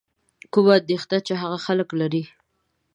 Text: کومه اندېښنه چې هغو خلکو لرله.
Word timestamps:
کومه 0.53 0.71
اندېښنه 0.79 1.17
چې 1.27 1.33
هغو 1.41 1.57
خلکو 1.65 1.93
لرله. 2.01 2.23